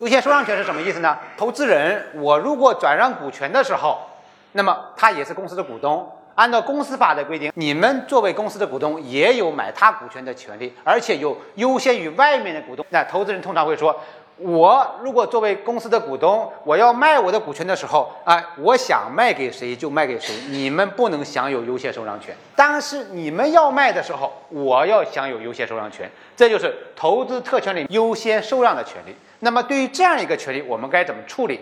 [0.00, 1.18] 优先受让权是什么意思呢？
[1.36, 3.98] 投资人我如果转让股权的时候，
[4.52, 6.10] 那么他也是公司的股东。
[6.36, 12.82] 按照公司法的规定，你们作为公司的股东也有买他股权的权利，而且有优先于外面的股东。
[12.88, 13.94] 那投资人通常会说，
[14.40, 22.34] 我如果作为公司的股东，我要卖我的股权的时候，哎，我想卖给谁就卖给谁，你们不能享有优先受让权。
[22.56, 29.14] 但是你们要卖的时候，我要享有优先受让权，这就是投资特权里优先受让的权利。
[29.40, 31.60] 那么对于这样一个权利，我们该怎么处理？